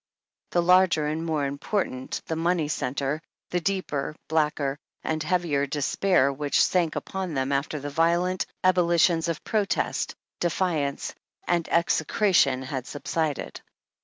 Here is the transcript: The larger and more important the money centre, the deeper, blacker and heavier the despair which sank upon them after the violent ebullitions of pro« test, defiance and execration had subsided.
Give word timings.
The 0.49 0.63
larger 0.63 1.05
and 1.05 1.23
more 1.23 1.45
important 1.45 2.23
the 2.25 2.35
money 2.35 2.67
centre, 2.69 3.21
the 3.51 3.59
deeper, 3.59 4.15
blacker 4.27 4.79
and 5.03 5.21
heavier 5.21 5.65
the 5.65 5.75
despair 5.77 6.33
which 6.33 6.65
sank 6.65 6.95
upon 6.95 7.35
them 7.35 7.51
after 7.51 7.79
the 7.79 7.91
violent 7.91 8.47
ebullitions 8.63 9.27
of 9.27 9.43
pro« 9.43 9.63
test, 9.63 10.15
defiance 10.39 11.13
and 11.47 11.69
execration 11.69 12.63
had 12.63 12.87
subsided. 12.87 13.61